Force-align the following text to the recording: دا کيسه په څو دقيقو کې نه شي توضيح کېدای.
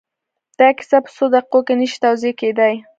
دا 0.59 0.69
کيسه 0.77 0.97
په 1.03 1.09
څو 1.15 1.25
دقيقو 1.35 1.59
کې 1.65 1.73
نه 1.79 1.85
شي 1.91 1.97
توضيح 2.03 2.33
کېدای. 2.41 2.75